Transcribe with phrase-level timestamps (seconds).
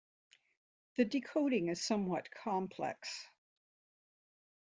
[0.97, 3.27] The decoding is somewhat complex.